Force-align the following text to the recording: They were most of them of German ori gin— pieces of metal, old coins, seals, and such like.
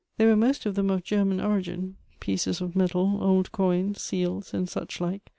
They 0.17 0.25
were 0.25 0.35
most 0.35 0.65
of 0.65 0.73
them 0.73 0.89
of 0.89 1.03
German 1.03 1.39
ori 1.39 1.61
gin— 1.61 1.95
pieces 2.19 2.59
of 2.59 2.75
metal, 2.75 3.19
old 3.21 3.51
coins, 3.51 4.01
seals, 4.01 4.51
and 4.51 4.67
such 4.67 4.99
like. 4.99 5.29